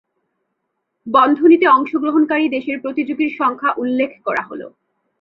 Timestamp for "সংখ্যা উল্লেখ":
3.37-4.11